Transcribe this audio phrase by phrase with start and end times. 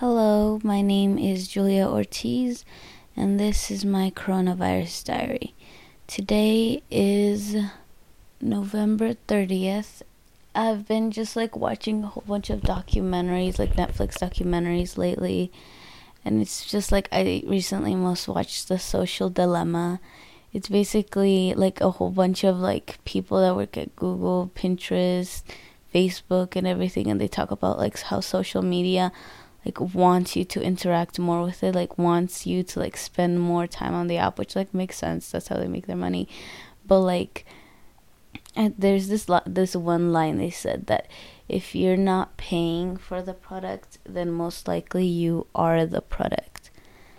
[0.00, 2.66] Hello, my name is Julia Ortiz,
[3.16, 5.54] and this is my coronavirus diary.
[6.06, 7.56] Today is
[8.38, 10.02] November 30th.
[10.54, 15.50] I've been just like watching a whole bunch of documentaries, like Netflix documentaries lately,
[16.26, 19.98] and it's just like I recently most watched The Social Dilemma.
[20.52, 25.42] It's basically like a whole bunch of like people that work at Google, Pinterest,
[25.94, 29.10] Facebook, and everything, and they talk about like how social media
[29.66, 33.66] like wants you to interact more with it like wants you to like spend more
[33.66, 35.30] time on the app which like makes sense.
[35.30, 36.28] That's how they make their money.
[36.86, 37.44] But like
[38.54, 41.08] and there's this lo- this one line they said that
[41.48, 46.70] if you're not paying for the product then most likely you are the product.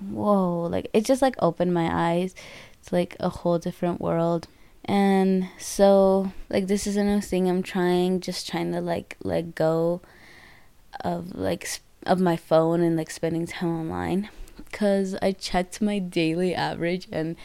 [0.00, 2.34] Whoa like it just like opened my eyes
[2.80, 4.48] it's like a whole different world.
[4.86, 7.48] And so like this is a new thing.
[7.48, 10.00] I'm trying just trying to like let go
[11.04, 15.98] of like sp- of my phone and like spending time online because I checked my
[15.98, 17.36] daily average and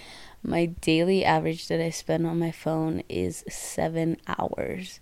[0.44, 5.00] my daily average that I spend on my phone is seven hours.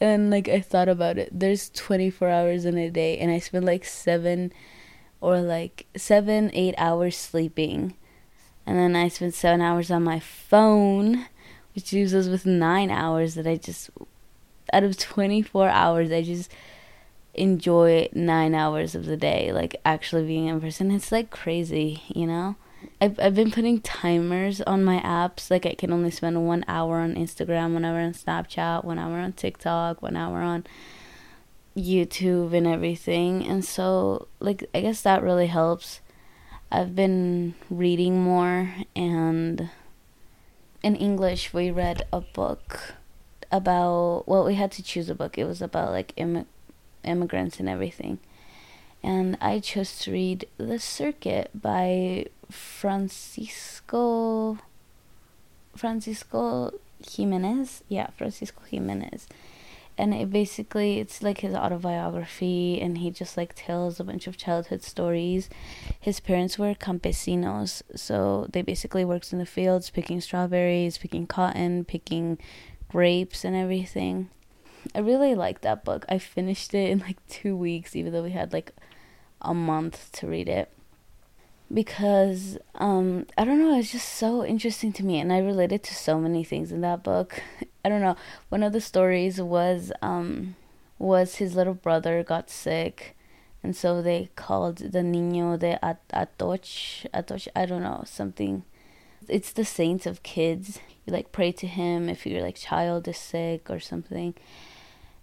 [0.00, 3.64] And like I thought about it, there's 24 hours in a day, and I spend
[3.64, 4.52] like seven
[5.20, 7.96] or like seven, eight hours sleeping.
[8.66, 11.26] And then I spend seven hours on my phone,
[11.74, 13.90] which leaves us with nine hours that I just,
[14.72, 16.50] out of 24 hours, I just
[17.34, 20.90] enjoy nine hours of the day, like actually being in person.
[20.90, 22.56] It's like crazy, you know?
[23.00, 25.50] I've, I've been putting timers on my apps.
[25.50, 29.18] Like I can only spend one hour on Instagram, one hour on Snapchat, one hour
[29.18, 30.64] on TikTok, one hour on
[31.76, 33.46] YouTube and everything.
[33.46, 36.00] And so, like, I guess that really helps.
[36.70, 39.70] I've been reading more, and
[40.82, 42.94] in English, we read a book
[43.52, 45.38] about, well, we had to choose a book.
[45.38, 46.46] It was about like Im-
[47.04, 48.18] immigrants and everything.
[49.02, 54.58] And I chose to read The Circuit by Francisco
[55.76, 56.72] Francisco
[57.06, 57.82] Jimenez.
[57.88, 59.26] Yeah, Francisco Jimenez.
[59.96, 64.36] And it basically it's like his autobiography and he just like tells a bunch of
[64.36, 65.48] childhood stories.
[66.00, 71.84] His parents were campesinos, so they basically worked in the fields picking strawberries, picking cotton,
[71.84, 72.38] picking
[72.88, 74.30] grapes and everything.
[74.94, 76.04] I really liked that book.
[76.08, 78.72] I finished it in like two weeks, even though we had like
[79.40, 80.70] a month to read it.
[81.72, 85.94] Because um, I don't know, it's just so interesting to me, and I related to
[85.94, 87.42] so many things in that book.
[87.84, 88.16] I don't know.
[88.48, 90.56] One of the stories was um,
[90.98, 93.16] was his little brother got sick,
[93.62, 97.06] and so they called the niño de Atoch.
[97.12, 98.62] Atoch, I don't know something.
[99.26, 100.78] It's the saint of kids.
[101.04, 104.34] You like pray to him if your like child is sick or something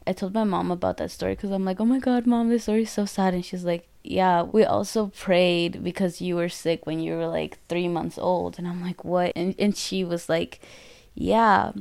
[0.08, 2.64] I told my mom about that story because I'm like, oh my god, mom, this
[2.64, 3.34] story is so sad.
[3.34, 7.60] And she's like, yeah, we also prayed because you were sick when you were like
[7.68, 8.58] three months old.
[8.58, 9.32] And I'm like, what?
[9.36, 10.60] And and she was like,
[11.14, 11.72] yeah,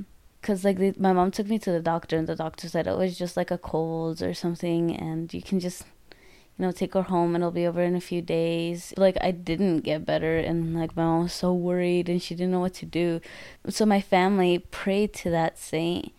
[0.40, 2.96] because like they, my mom took me to the doctor and the doctor said it
[2.96, 5.84] was just like a cold or something, and you can just
[6.58, 8.92] you know take her home and it'll be over in a few days.
[8.98, 12.52] Like I didn't get better, and like my mom was so worried and she didn't
[12.52, 13.22] know what to do.
[13.70, 16.12] So my family prayed to that saint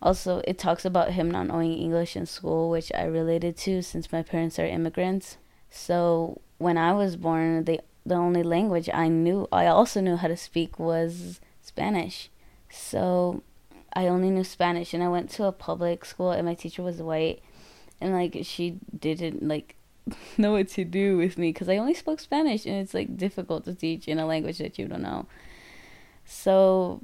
[0.00, 4.12] also, it talks about him not knowing English in school, which I related to since
[4.12, 5.38] my parents are immigrants.
[5.70, 10.28] So when I was born, the the only language I knew, I also knew how
[10.28, 12.30] to speak was Spanish.
[12.70, 13.42] So
[13.92, 17.02] I only knew Spanish, and I went to a public school, and my teacher was
[17.02, 17.42] white,
[18.00, 19.74] and like she didn't like
[20.38, 23.64] know what to do with me because I only spoke Spanish, and it's like difficult
[23.64, 25.26] to teach in a language that you don't know.
[26.24, 27.02] So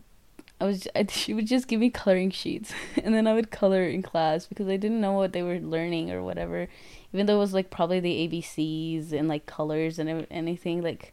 [0.60, 2.72] I was I, she would just give me coloring sheets
[3.02, 6.10] and then I would color in class because I didn't know what they were learning
[6.10, 6.68] or whatever
[7.12, 11.12] even though it was like probably the ABCs and like colors and anything like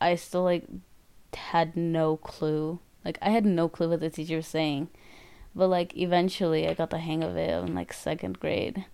[0.00, 0.64] I still like
[1.34, 2.78] had no clue.
[3.04, 4.88] Like I had no clue what the teacher was saying
[5.54, 8.84] but like eventually I got the hang of it in like second grade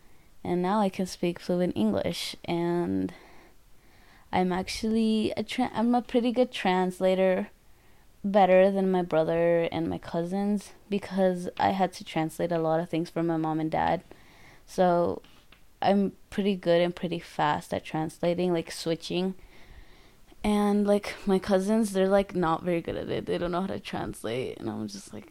[0.42, 3.12] and now I can speak fluent English and
[4.32, 7.50] I'm actually a tra- I'm a pretty good translator
[8.32, 12.88] better than my brother and my cousins because I had to translate a lot of
[12.88, 14.02] things for my mom and dad.
[14.66, 15.22] So
[15.80, 19.34] I'm pretty good and pretty fast at translating, like switching.
[20.42, 23.26] And like my cousins, they're like not very good at it.
[23.26, 25.28] They don't know how to translate, and I'm just like,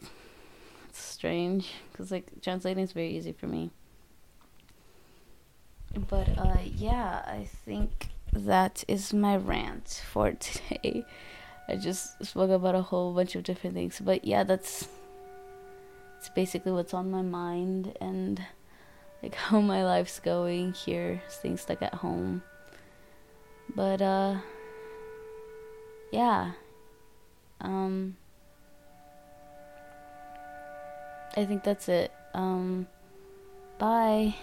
[0.88, 3.70] it's strange because like translating is very easy for me.
[6.08, 11.04] But uh, yeah, I think that is my rant for today.
[11.68, 14.00] I just spoke about a whole bunch of different things.
[14.02, 14.88] But yeah, that's
[16.18, 18.42] it's basically what's on my mind and
[19.22, 22.42] like how my life's going here, staying stuck at home.
[23.74, 24.36] But uh
[26.12, 26.52] yeah.
[27.60, 28.16] Um
[31.36, 32.12] I think that's it.
[32.34, 32.86] Um
[33.78, 34.34] bye.